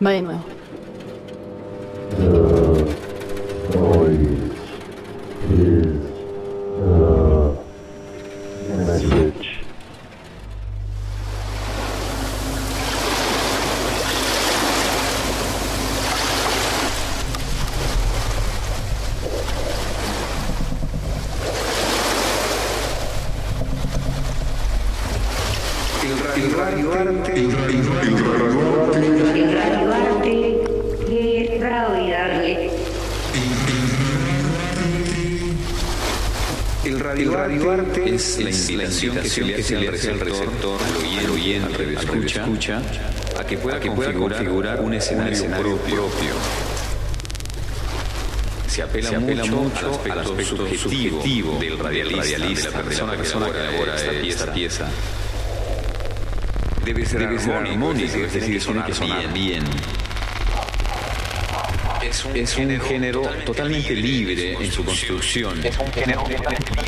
Va 0.00 0.10
de. 0.12 0.57
Invitación 39.06 39.48
que 39.48 39.62
se 39.62 39.76
le 39.76 39.88
hace 39.88 40.10
al 40.10 40.20
receptor, 40.20 40.80
al 41.18 41.30
oyente, 41.30 41.96
al 41.96 42.24
escucha, 42.24 42.82
a 43.38 43.44
que 43.44 43.58
pueda 43.58 43.80
configurar 44.12 44.80
un 44.80 44.94
escenario 44.94 45.44
propio. 45.46 46.04
Se 48.66 48.82
apela, 48.82 49.10
mucho, 49.46 50.00
al 50.10 50.18
aspecto 50.20 50.68
subjetivo 50.76 51.58
del 51.58 51.78
radialista, 51.78 52.70
de 52.70 52.76
la 52.76 52.82
persona 52.82 53.16
que 53.16 53.28
elabora 53.28 53.96
esta 54.22 54.52
pieza. 54.52 54.88
Debe 56.84 57.04
ser, 57.04 57.22
armónico, 57.24 58.18
es 58.18 58.32
decir, 58.32 58.62
tiene 58.62 58.84
que 58.84 58.94
sonar 58.94 59.32
bien. 59.32 59.64
Es 62.34 62.56
un, 62.56 62.80
género 62.80 63.22
totalmente 63.44 63.94
libre 63.94 64.54
en 64.54 64.72
su 64.72 64.84
construcción. 64.84 65.64
Es 65.64 65.76
un 65.78 65.92
género 65.92 66.22
totalmente 66.22 66.70
libre 66.70 66.87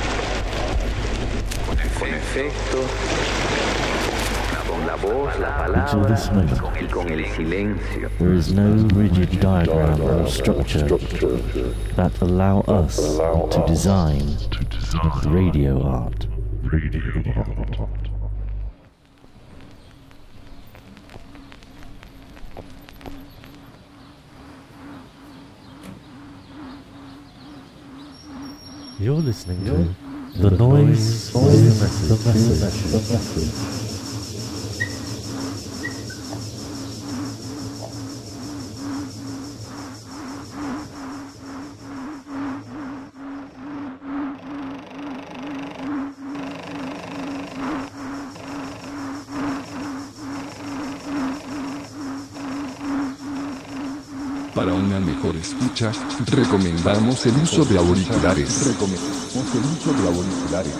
con 2.01 2.09
efectos, 2.09 2.85
con 4.67 4.87
la 4.87 4.95
voz, 4.95 5.39
la 5.39 5.65
Until 5.67 6.01
palabra 6.01 6.15
this 6.15 6.31
moment, 6.31 6.81
y 6.81 6.87
con 6.87 7.07
el 7.11 7.25
silencio. 7.35 8.09
there 8.17 8.33
is 8.33 8.51
no 8.51 8.73
rigid 8.95 9.39
diagram 9.39 10.01
or 10.01 10.27
structure 10.27 10.87
that 11.95 12.11
allow 12.21 12.61
us 12.61 12.95
to 13.51 13.63
design 13.67 14.35
radio 15.27 15.79
art. 15.83 16.25
Radio 16.63 17.23
art. 17.35 18.09
You're 28.99 29.15
listening 29.15 29.65
to 29.65 29.95
the 30.35 30.49
noise, 30.51 31.31
the 31.33 32.17
escucha, 55.41 55.91
recomendamos 56.27 57.25
el 57.25 57.35
uso 57.37 57.65
de 57.65 57.77
auriculares. 57.77 58.67
Recomendamos 58.67 59.55
el 59.55 59.63
uso 59.65 59.93
de 59.93 60.07
auriculares. 60.07 60.73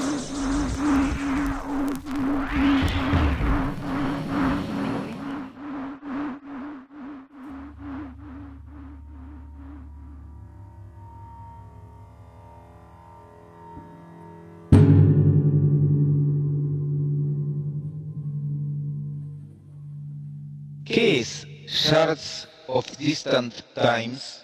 ¿Qué 20.86 21.22
es 21.22 21.48
Shards 21.68 22.48
of 22.68 22.86
Distant 22.98 23.54
Times? 23.74 24.41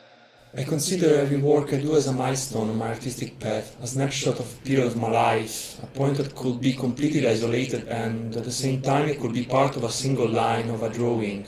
I 0.59 0.63
consider 0.63 1.19
every 1.19 1.37
work 1.37 1.71
I 1.71 1.77
do 1.77 1.95
as 1.95 2.07
a 2.07 2.11
milestone 2.11 2.71
on 2.71 2.79
my 2.79 2.87
artistic 2.87 3.39
path, 3.39 3.77
a 3.79 3.85
snapshot 3.85 4.39
of 4.39 4.51
a 4.51 4.65
period 4.65 4.87
of 4.87 4.97
my 4.97 5.07
life, 5.07 5.77
a 5.83 5.85
point 5.85 6.17
that 6.17 6.33
could 6.33 6.59
be 6.59 6.73
completely 6.73 7.27
isolated 7.27 7.87
and 7.89 8.35
at 8.35 8.43
the 8.43 8.51
same 8.51 8.81
time 8.81 9.07
it 9.07 9.19
could 9.19 9.33
be 9.33 9.43
part 9.45 9.75
of 9.75 9.83
a 9.83 9.91
single 9.91 10.27
line 10.27 10.67
of 10.71 10.81
a 10.81 10.89
drawing. 10.89 11.45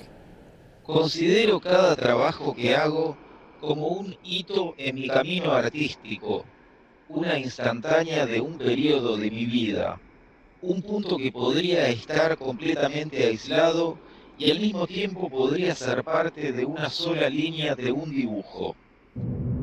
Considero 0.83 1.59
cada 1.59 1.95
trabajo 1.95 2.53
que 2.53 2.75
hago 2.75 3.17
como 3.59 3.87
un 3.87 4.15
hito 4.23 4.75
en 4.77 4.93
mi 4.93 5.07
camino 5.07 5.53
artístico, 5.53 6.45
una 7.07 7.39
instantánea 7.39 8.27
de 8.27 8.39
un 8.41 8.59
periodo 8.59 9.17
de 9.17 9.31
mi 9.31 9.45
vida, 9.45 9.99
un 10.61 10.83
punto 10.83 11.17
que 11.17 11.31
podría 11.31 11.89
estar 11.89 12.37
completamente 12.37 13.25
aislado 13.25 13.97
y 14.37 14.51
al 14.51 14.59
mismo 14.59 14.85
tiempo 14.85 15.31
podría 15.31 15.73
ser 15.73 16.03
parte 16.03 16.51
de 16.51 16.63
una 16.63 16.91
sola 16.91 17.27
línea 17.27 17.73
de 17.73 17.91
un 17.91 18.11
dibujo. 18.11 18.75
you. 19.15 19.58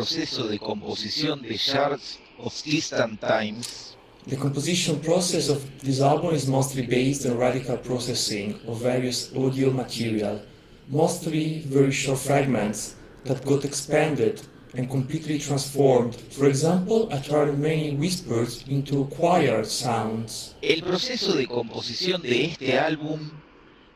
Proceso 0.00 0.48
de 0.48 0.58
composición 0.58 1.42
de 1.42 1.58
Shards 1.58 2.18
of 2.38 2.54
Distant 2.64 3.20
Times? 3.20 3.96
The 4.26 4.36
composition 4.36 4.98
process 5.00 5.50
of 5.50 5.60
this 5.80 6.00
album 6.00 6.34
is 6.34 6.46
mostly 6.46 6.86
based 6.86 7.26
on 7.26 7.36
radical 7.36 7.76
processing 7.76 8.58
of 8.66 8.80
various 8.80 9.30
audio 9.36 9.70
material, 9.70 10.40
mostly 10.88 11.62
very 11.66 11.92
short 11.92 12.18
fragments 12.18 12.96
that 13.24 13.44
got 13.44 13.64
expanded 13.64 14.40
and 14.74 14.88
completely 14.88 15.38
transformed. 15.38 16.14
For 16.30 16.46
example, 16.46 17.08
I 17.12 17.18
turned 17.18 17.58
many 17.58 17.94
whispers 17.94 18.64
into 18.68 19.06
choir 19.16 19.64
sounds. 19.66 20.54
El 20.62 20.82
proceso 20.82 21.34
de 21.34 21.46
composición 21.46 22.22
de 22.22 22.46
este 22.46 22.78
álbum 22.78 23.30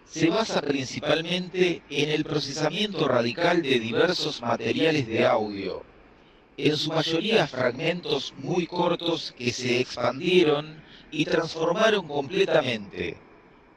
se 0.06 0.28
basa 0.28 0.60
principalmente 0.60 1.82
en 1.90 2.10
el 2.10 2.24
procesamiento 2.24 3.08
radical 3.08 3.62
de 3.62 3.80
diversos 3.80 4.40
materiales 4.40 5.06
de 5.06 5.26
audio, 5.26 5.82
en 6.56 6.76
su 6.76 6.92
mayoría 6.92 7.46
fragmentos 7.46 8.32
muy 8.38 8.66
cortos 8.66 9.34
que 9.36 9.52
se 9.52 9.80
expandieron 9.80 10.82
y 11.10 11.24
transformaron 11.24 12.06
completamente. 12.06 13.16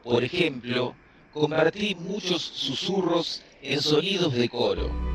Por 0.03 0.24
ejemplo, 0.24 0.96
convertí 1.34 1.96
muchos 1.96 2.41
susurros 2.41 3.43
en 3.62 3.81
sonidos 3.81 4.34
de 4.34 4.50
coro. 4.50 5.07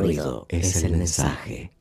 Ruido 0.00 0.46
es 0.48 0.82
el 0.82 0.96
mensaje. 0.96 1.72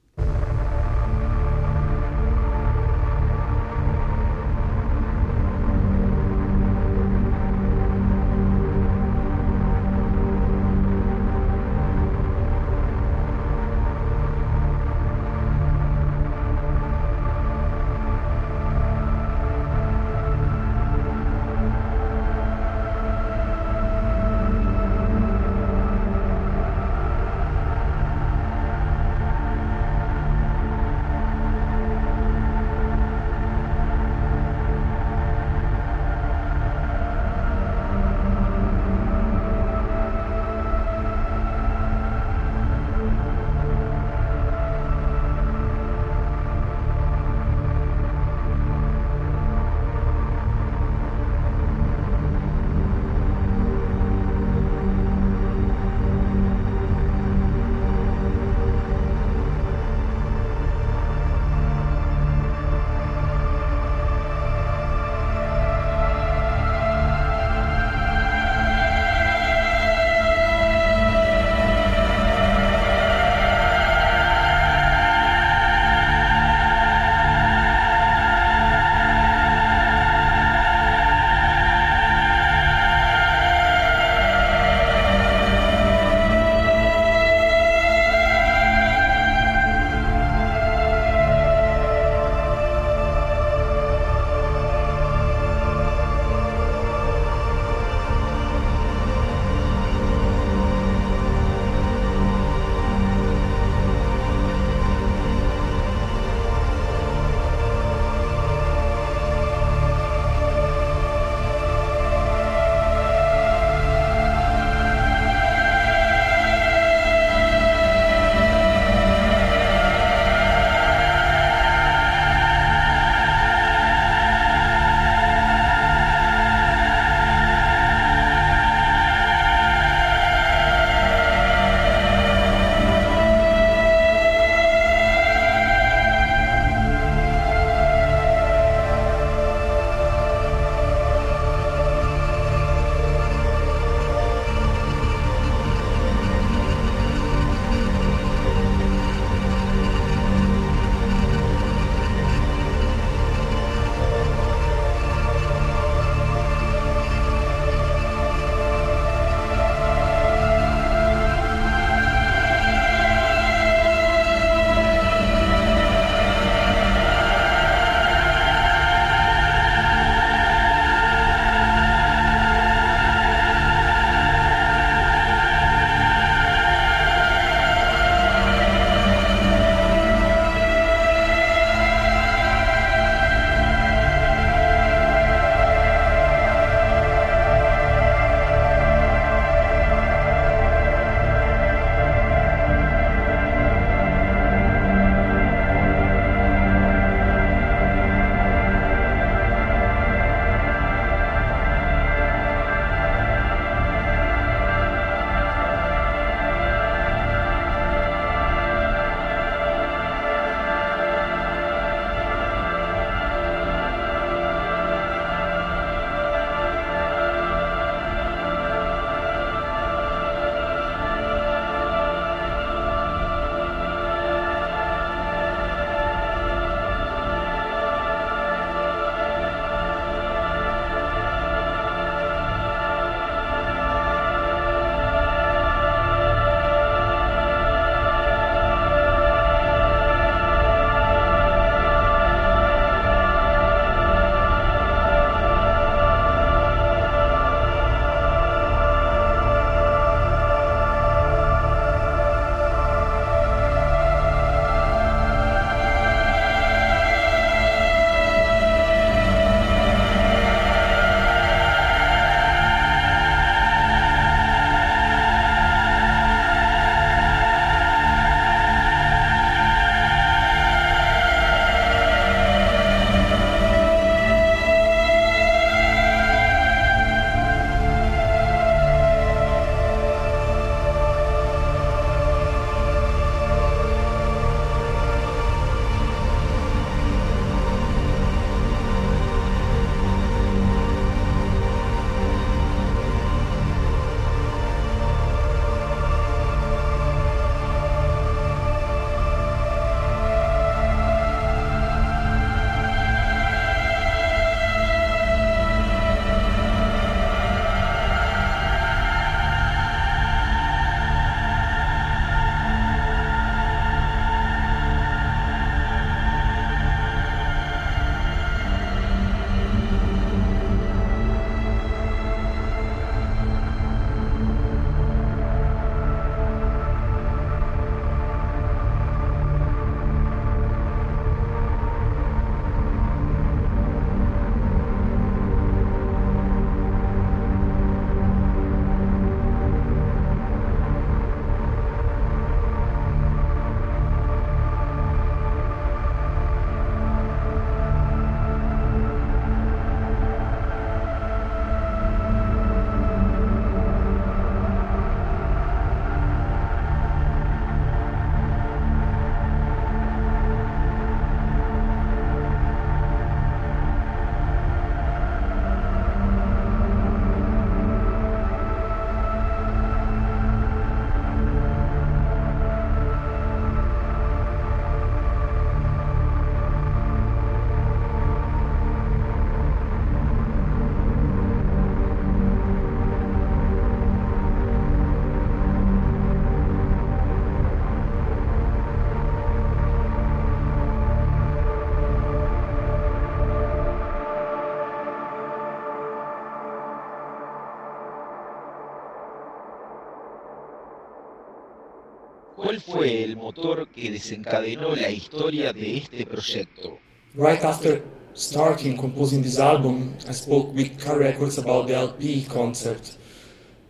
¿Cuál 402.69 402.82
fue 402.82 403.23
el 403.23 403.36
motor 403.36 403.88
que 403.88 404.12
desencadenó 404.12 404.95
la 404.95 405.10
historia 405.10 405.73
de 405.73 405.97
este 405.97 406.23
proyecto? 406.23 406.99
Right 407.34 407.63
after 407.63 408.03
starting 408.36 408.95
composing 408.95 409.41
this 409.41 409.58
album, 409.58 410.13
I 410.27 410.34
spoke 410.34 410.75
with 410.75 411.03
Car 411.03 411.17
Records 411.17 411.58
about 411.58 411.88
the 411.88 411.95
LP 411.95 412.45
concept, 412.47 413.17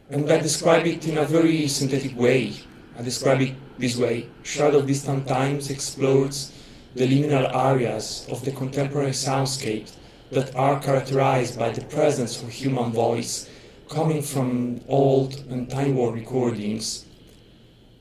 and 0.10 0.32
I 0.32 0.39
describe 0.39 0.88
it 0.88 1.06
in 1.06 1.18
a 1.18 1.26
very 1.26 1.68
synthetic 1.68 2.18
way. 2.18 2.54
I 2.98 3.02
describe 3.04 3.42
it 3.42 3.56
this 3.78 3.98
way 3.98 4.30
Shadow 4.44 4.78
of 4.78 4.88
Distant 4.88 5.28
Times 5.28 5.70
explores 5.70 6.54
the 6.96 7.06
liminal 7.06 7.54
areas 7.54 8.26
of 8.32 8.46
the 8.46 8.52
contemporary 8.54 9.12
soundscape 9.12 9.92
that 10.32 10.56
are 10.56 10.80
characterized 10.80 11.60
by 11.60 11.72
the 11.72 11.84
presence 11.88 12.42
of 12.42 12.48
human 12.48 12.94
voice 12.94 13.50
coming 13.89 14.22
from 14.22 14.80
old 14.88 15.44
and 15.50 15.70
time-worn 15.70 16.13
recordings, 16.13 17.04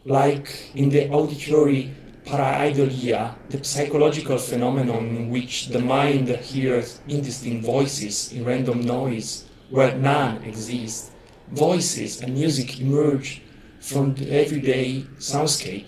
like 0.09 0.75
in 0.75 0.89
the 0.89 1.07
auditory 1.11 1.95
pareidolia, 2.25 3.35
the 3.51 3.63
psychological 3.63 4.39
phenomenon 4.39 5.07
in 5.17 5.29
which 5.29 5.69
the 5.69 5.79
mind 5.79 6.29
hears 6.29 7.01
indistinct 7.09 7.65
voices 7.65 8.33
in 8.33 8.43
random 8.45 8.81
noise 8.81 9.45
where 9.69 9.95
none 9.97 10.43
exist. 10.45 11.13
Voices 11.53 12.23
and 12.23 12.35
music 12.35 12.81
emerge 12.81 13.43
from 13.81 14.15
the 14.15 14.31
everyday 14.31 15.03
soundscape 15.19 15.87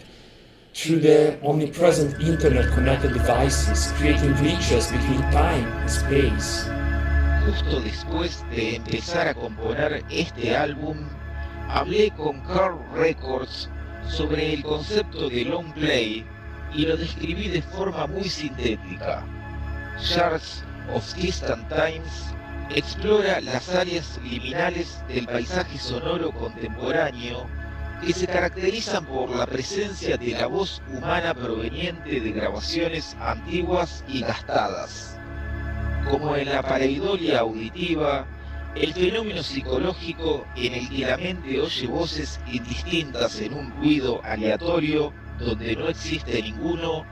through 0.75 1.01
the 1.01 1.39
omnipresent 1.43 2.21
internet 2.21 2.73
connected 2.75 3.13
devices, 3.15 3.93
creating 3.97 4.33
glitches 4.35 4.93
between 4.93 5.21
time 5.33 5.67
and 5.81 5.91
space. 5.91 6.69
Justo 7.47 7.81
después 7.81 8.45
de 8.51 8.77
empezar 8.77 9.29
a 9.29 9.35
componer 9.35 10.05
este 10.11 10.55
álbum, 10.55 11.09
hablé 11.69 12.11
con 12.17 12.41
Carl 12.43 12.79
Records 12.95 13.69
sobre 14.09 14.55
el 14.55 14.63
concepto 14.63 15.29
de 15.29 15.45
long 15.45 15.73
play 15.75 16.25
y 16.75 16.87
lo 16.87 16.97
describí 16.97 17.49
de 17.49 17.63
forma 17.63 18.07
muy 18.07 18.29
sintética. 18.29 19.25
Shards 19.99 20.65
of 20.95 21.15
Distant 21.15 21.69
Times 21.69 22.35
explora 22.75 23.41
las 23.41 23.69
áreas 23.75 24.19
liminales 24.23 25.03
del 25.09 25.27
paisaje 25.27 25.79
sonoro 25.79 26.31
contemporáneo 26.31 27.47
que 28.01 28.13
se 28.13 28.27
caracterizan 28.27 29.05
por 29.05 29.29
la 29.31 29.47
presencia 29.47 30.17
de 30.17 30.31
la 30.31 30.47
voz 30.47 30.81
humana 30.93 31.35
proveniente 31.35 32.21
de 32.21 32.33
grabaciones 32.33 33.17
antiguas 33.21 34.05
y 34.09 34.21
gastadas. 34.21 35.19
Como 36.11 36.35
en 36.37 36.49
la 36.49 36.63
pareidolia 36.63 37.41
auditiva, 37.41 38.27
el 38.77 38.95
fenómeno 38.95 39.43
psicológico 39.43 40.47
en 40.57 40.75
el 40.75 40.89
que 40.89 41.07
la 41.07 41.17
mente 41.17 41.61
oye 41.61 41.87
voces 41.87 42.41
indistintas 42.47 43.41
en 43.41 43.55
un 43.55 43.71
ruido 43.77 44.21
aleatorio 44.25 45.13
donde 45.39 45.75
no 45.75 45.89
existe 45.89 46.43
ninguno, 46.43 47.05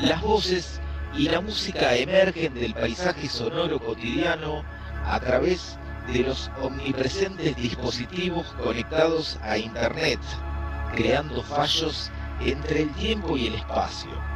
las 0.00 0.22
voces 0.22 0.80
y 1.14 1.28
la 1.28 1.40
música 1.40 1.94
emergen 1.96 2.54
del 2.54 2.74
paisaje 2.74 3.28
sonoro 3.28 3.78
cotidiano 3.78 4.64
a 5.04 5.20
través 5.20 5.78
de 6.12 6.20
los 6.20 6.50
omnipresentes 6.60 7.56
dispositivos 7.56 8.46
conectados 8.62 9.38
a 9.42 9.58
Internet, 9.58 10.20
creando 10.94 11.42
fallos 11.42 12.10
entre 12.40 12.82
el 12.82 12.92
tiempo 12.94 13.36
y 13.36 13.48
el 13.48 13.54
espacio. 13.56 14.35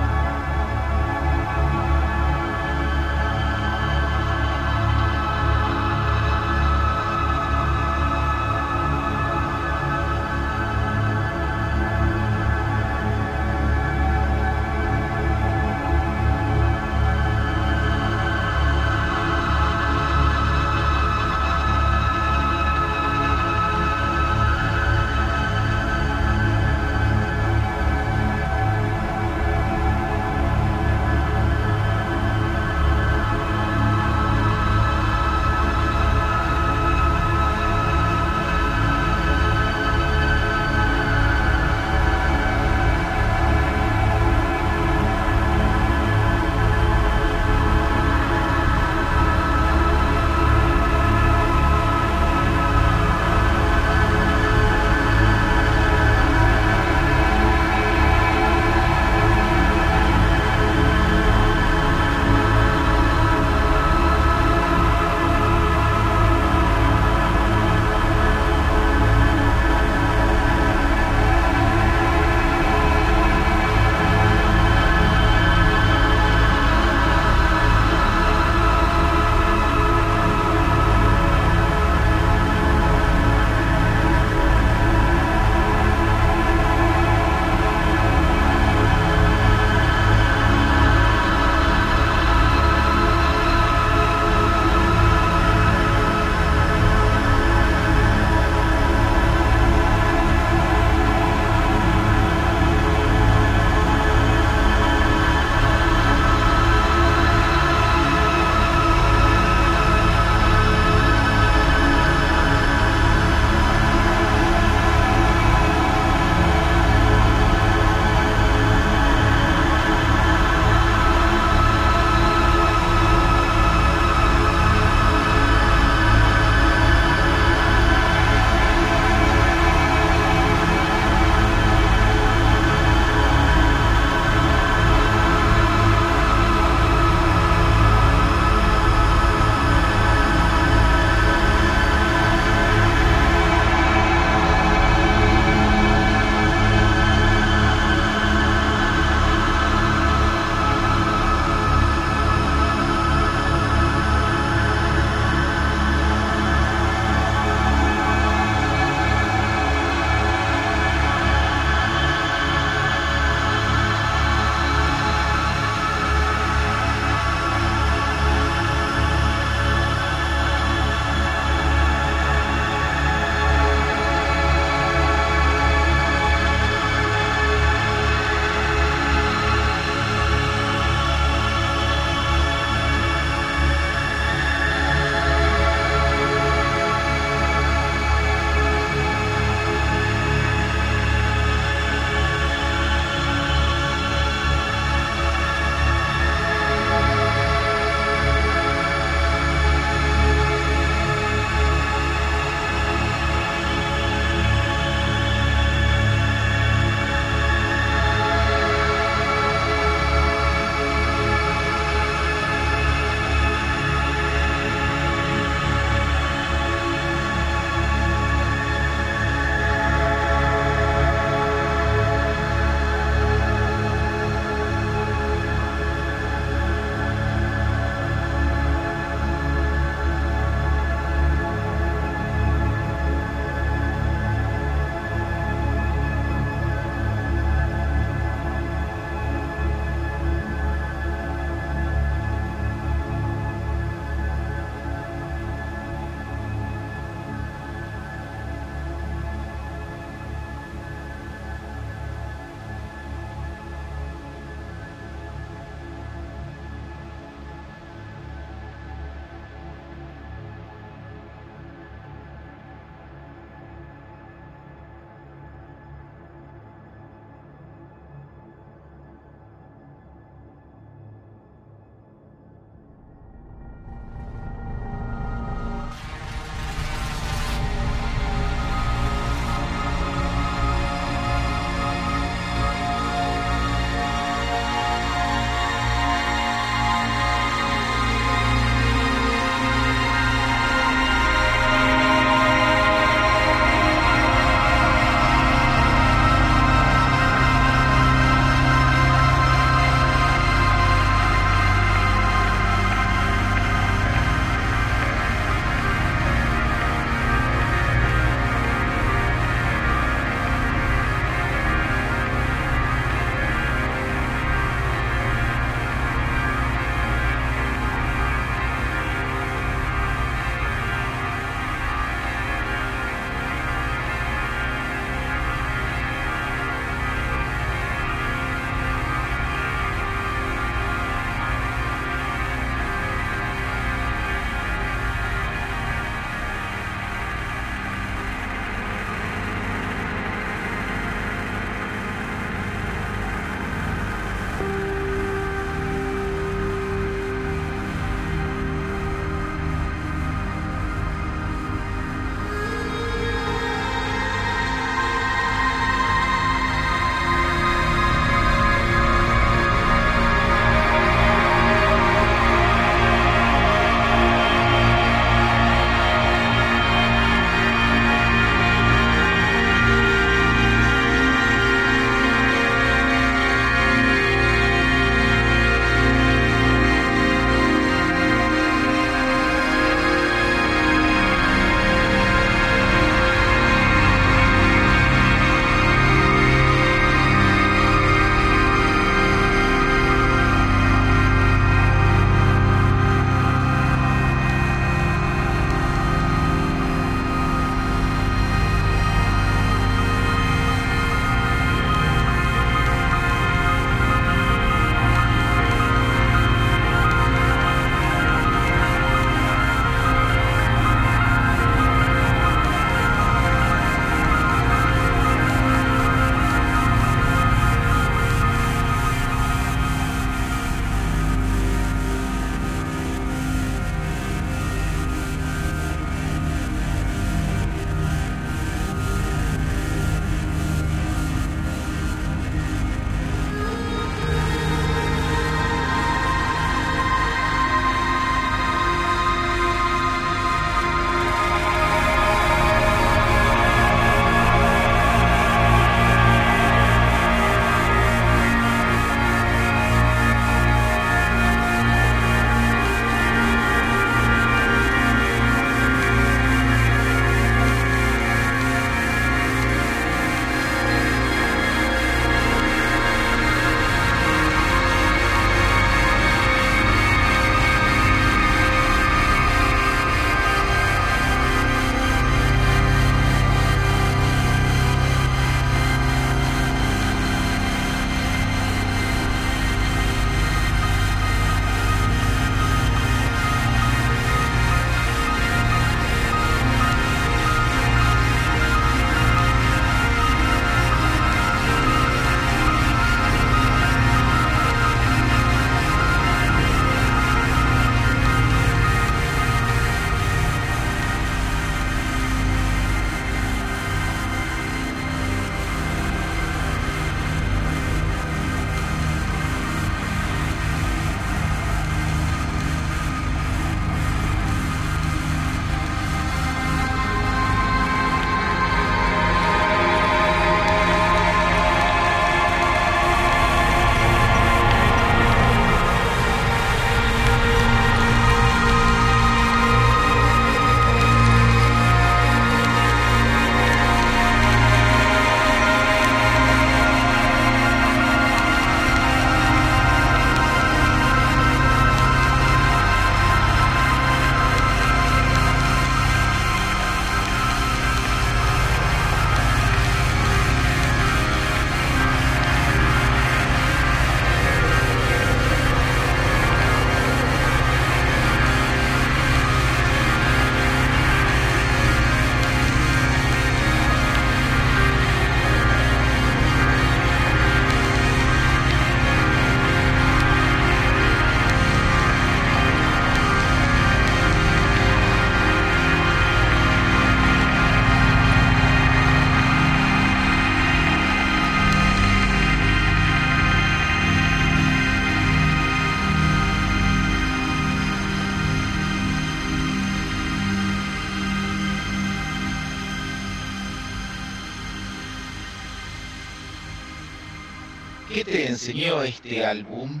Enseñó 598.62 599.02
este 599.02 599.44
álbum? 599.44 600.00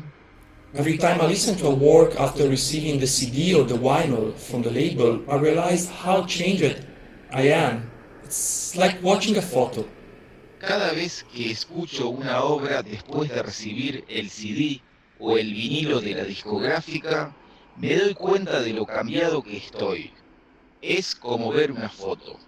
Every 0.74 0.96
time 0.96 1.20
I 1.20 1.26
listen 1.26 1.56
to 1.56 1.66
a 1.66 1.74
work 1.74 2.18
after 2.18 2.48
receiving 2.48 2.98
the 2.98 3.06
CD 3.06 3.54
or 3.54 3.66
the 3.66 3.76
vinyl 3.76 4.34
from 4.34 4.62
the 4.62 4.70
label, 4.70 5.20
I 5.28 5.36
realize 5.36 5.90
how 5.90 6.24
changed 6.24 6.86
I 7.32 7.52
am. 7.52 7.90
It's 8.24 8.76
like 8.76 9.02
watching 9.02 9.36
a 9.36 9.42
photo. 9.42 9.84
Cada 10.60 10.92
vez 10.92 11.24
que 11.24 11.50
escucho 11.50 12.08
una 12.08 12.44
obra 12.44 12.82
después 12.82 13.28
de 13.30 13.42
recibir 13.42 14.04
el 14.08 14.30
CD 14.30 14.80
o 15.18 15.36
el 15.36 15.52
vinilo 15.52 16.00
de 16.00 16.14
la 16.14 16.24
discográfica, 16.24 17.34
me 17.76 17.96
doy 17.96 18.14
cuenta 18.14 18.62
de 18.62 18.72
lo 18.72 18.86
cambiado 18.86 19.42
que 19.42 19.56
estoy. 19.56 20.12
Es 20.80 21.14
como 21.14 21.50
ver 21.52 21.72
una 21.72 21.88
foto. 21.88 22.38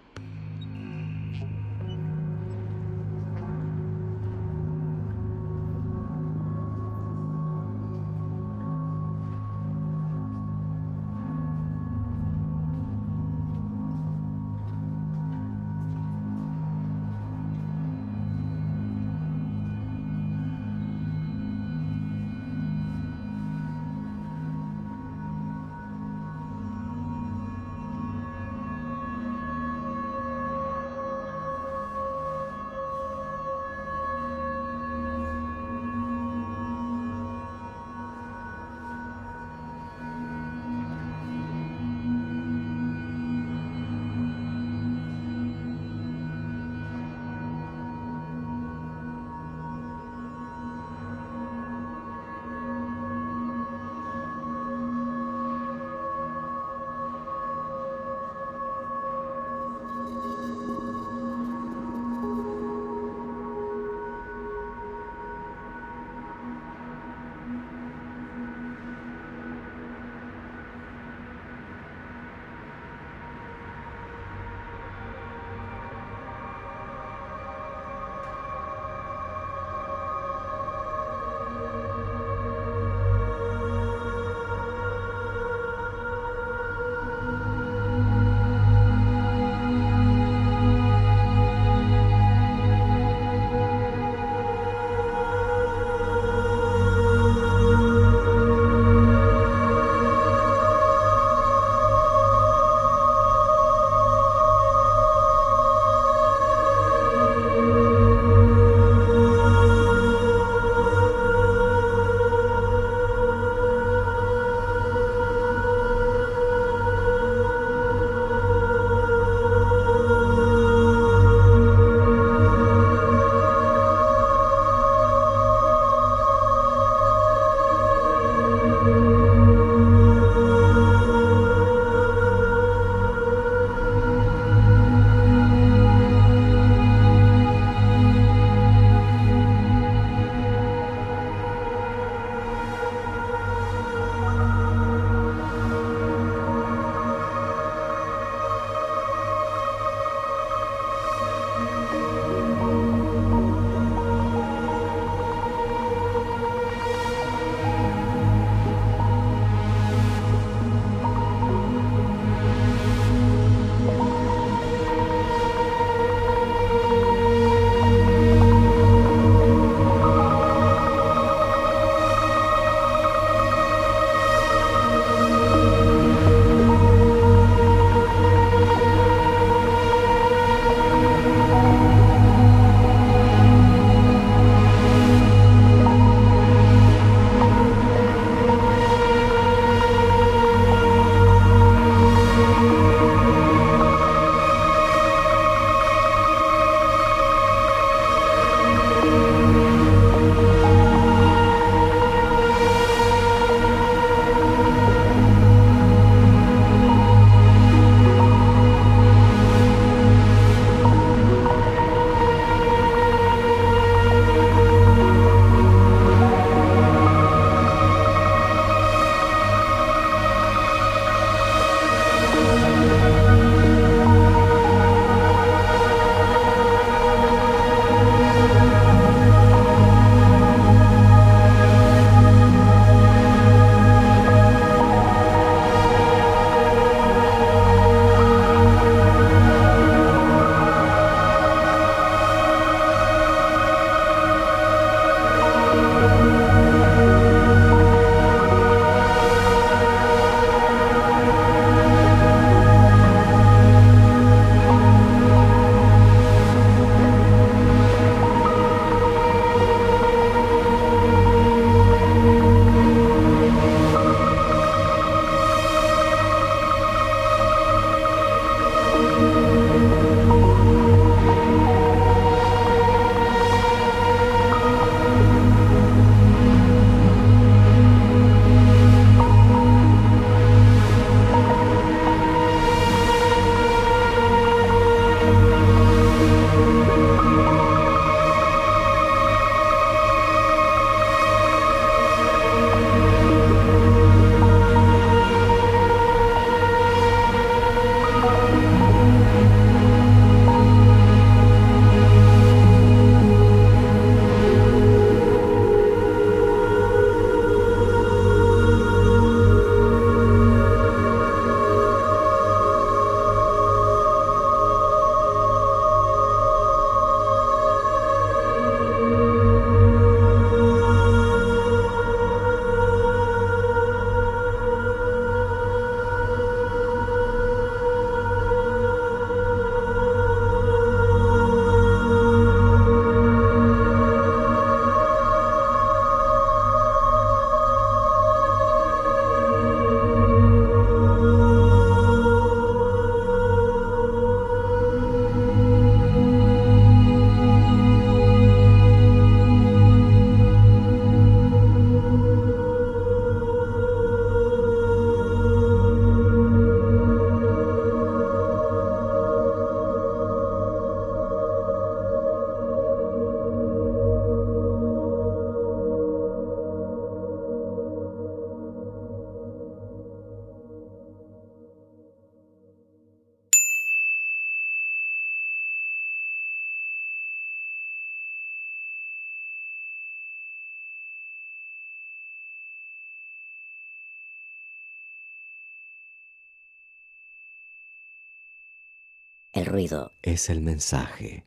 Ruido 389.74 390.12
es 390.22 390.50
el 390.50 390.60
mensaje. 390.60 391.46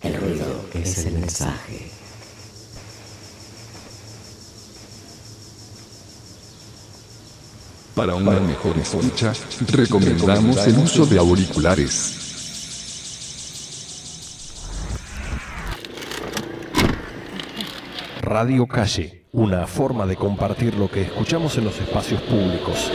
El 0.00 0.14
ruido 0.14 0.64
es 0.72 1.04
el 1.04 1.12
mensaje. 1.12 1.90
Para 7.94 8.14
una 8.14 8.40
mejor 8.40 8.78
escucha, 8.78 9.34
recomendamos 9.70 10.66
el 10.66 10.78
uso 10.78 11.04
de 11.04 11.18
auriculares. 11.18 12.18
Radio 18.22 18.66
Calle, 18.66 19.26
una 19.32 19.66
forma 19.66 20.06
de 20.06 20.16
compartir 20.16 20.74
lo 20.76 20.90
que 20.90 21.02
escuchamos 21.02 21.58
en 21.58 21.64
los 21.64 21.78
espacios 21.78 22.22
públicos. 22.22 22.90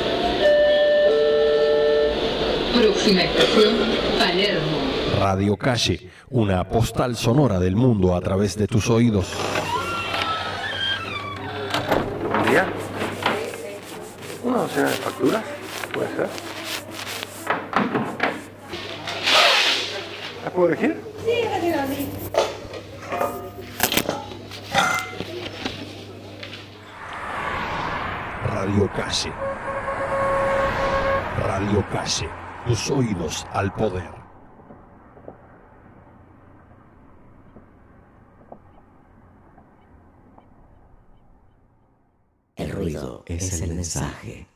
Próxima 2.78 3.24
estación, 3.24 3.76
Palermo. 4.20 4.78
Radio 5.20 5.58
Calle, 5.58 6.12
una 6.30 6.64
postal 6.70 7.16
sonora 7.16 7.58
del 7.60 7.76
mundo 7.76 8.16
a 8.16 8.22
través 8.22 8.56
de 8.56 8.68
tus 8.68 8.90
oídos. 8.92 9.34
Buen 12.30 12.52
día. 12.52 12.68
¿Una 14.44 14.58
docena 14.58 14.90
de 14.90 14.96
facturas? 14.96 15.44
¿Puede 15.92 16.08
ser? 16.16 16.28
¿Las 20.44 20.54
puedo 20.54 20.68
elegir? 20.68 21.02
Sí, 21.26 21.48
rápido, 21.52 21.78
sí. 21.96 22.08
Radio 28.46 28.90
Calle. 28.96 29.34
Radio 31.40 31.86
Calle, 31.92 32.30
tus 32.68 32.92
oídos 32.92 33.48
al 33.54 33.74
poder. 33.74 34.12
El 42.58 42.72
ruido 42.72 43.24
es 43.26 43.62
el 43.62 43.74
mensaje. 43.74 44.48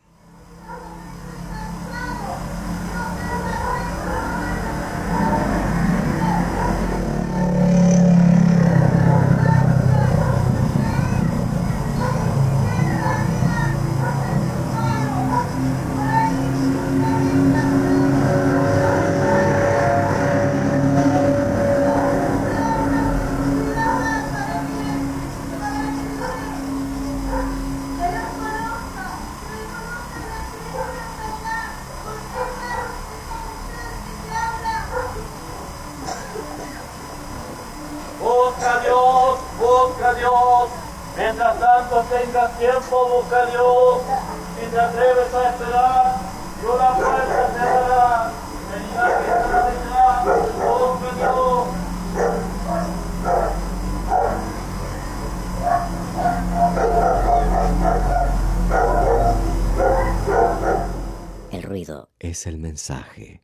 Mensaje. 62.72 63.40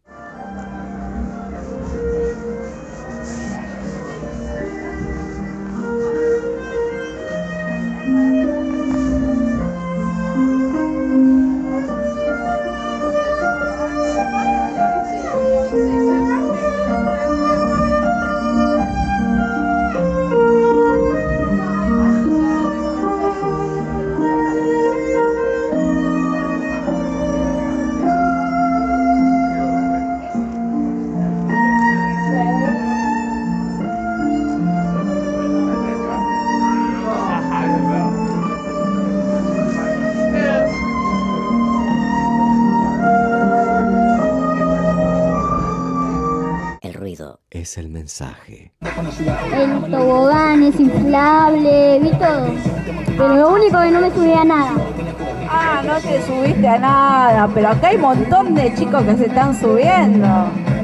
Te 56.18 56.26
subiste 56.26 56.68
a 56.68 56.78
nada, 56.80 57.48
pero 57.54 57.70
acá 57.70 57.90
hay 57.90 57.96
un 57.96 58.02
montón 58.02 58.56
de 58.56 58.74
chicos 58.74 59.04
que 59.04 59.16
se 59.18 59.26
están 59.26 59.54
subiendo. 59.54 60.28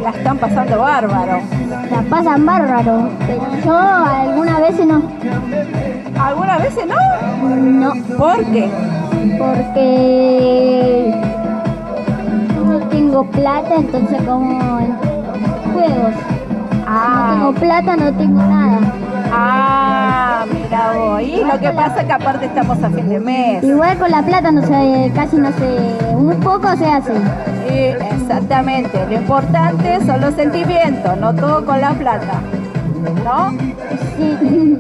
La 0.02 0.10
están 0.10 0.38
pasando 0.38 0.80
bárbaro. 0.80 1.40
La 1.90 2.02
pasan 2.10 2.46
bárbaro, 2.46 3.10
pero 3.26 3.42
yo 3.66 3.78
algunas 3.78 4.60
veces 4.62 4.86
no. 4.86 5.02
¿Algunas 6.20 6.62
veces 6.62 6.86
no? 6.86 7.48
No. 7.56 7.94
¿Por 8.18 8.44
qué? 8.46 8.70
Porque 9.40 11.14
no 12.66 12.80
tengo 12.90 13.26
plata, 13.26 13.76
entonces 13.76 14.22
como 14.24 14.60
juegos. 15.74 16.14
Ah. 16.86 17.38
No 17.40 17.54
tengo 17.54 17.54
plata, 17.60 17.96
no 17.96 18.14
tengo 18.14 18.42
nada. 18.44 18.80
Ah, 19.32 19.73
mira 20.92 20.94
vos. 20.94 21.22
Y 21.22 21.44
lo 21.44 21.60
que 21.60 21.70
pasa 21.72 22.02
es 22.02 22.06
que 22.06 22.14
aparte 22.14 22.46
estamos 22.46 22.84
a 22.84 22.90
fin 22.90 23.10
de 23.10 23.20
mes. 23.20 23.64
Igual 23.64 23.98
con 23.98 24.12
la 24.12 24.22
plata 24.22 24.52
no 24.52 24.62
se, 24.62 25.12
casi 25.14 25.38
no 25.38 25.52
se, 25.54 26.16
un 26.16 26.40
poco 26.40 26.76
se 26.76 26.86
hace. 26.86 27.14
Sí, 27.14 27.76
exactamente. 28.12 29.06
Lo 29.08 29.14
importante 29.14 30.06
son 30.06 30.22
los 30.22 30.34
sentimientos, 30.36 31.18
no 31.18 31.34
todo 31.34 31.66
con 31.66 31.80
la 31.82 31.92
plata. 31.92 32.42
¿No? 33.24 33.52
Sí. 34.18 34.78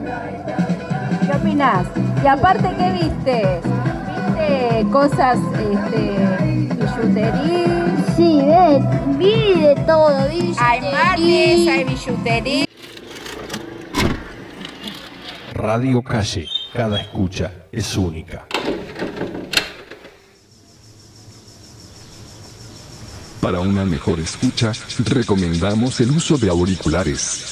¿Qué 1.25 1.35
opinás? 1.35 1.85
Y 2.23 2.27
aparte, 2.27 2.69
¿qué 2.77 2.91
viste? 2.91 3.59
¿Viste 3.65 4.85
cosas, 4.91 5.37
este, 5.57 6.75
billutería? 6.75 7.83
Sí, 8.15 8.41
ve, 8.45 8.81
vi 9.17 9.61
de 9.61 9.75
todo, 9.85 10.27
vi 10.29 10.53
Hay 10.59 10.81
mates, 10.81 11.67
hay 11.67 11.83
billutería. 11.83 12.65
Radio 15.65 16.01
Calle, 16.01 16.49
cada 16.73 16.99
escucha 16.99 17.49
es 17.71 17.95
única. 17.95 18.45
Para 23.39 23.61
una 23.61 23.85
mejor 23.85 24.19
escucha, 24.19 24.73
recomendamos 25.05 26.01
el 26.01 26.11
uso 26.11 26.37
de 26.37 26.49
auriculares. 26.49 27.45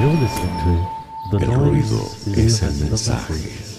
You're 0.00 0.20
listening 0.20 0.88
to 1.30 1.38
The 1.38 1.44
El 1.44 1.50
Noise 1.52 1.90
ruido 1.90 2.10
is 2.26 2.36
es 2.36 2.62
el 2.62 2.90
mensaje. 2.90 3.69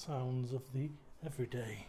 Sounds 0.00 0.54
of 0.54 0.62
the 0.72 0.88
everyday. 1.26 1.86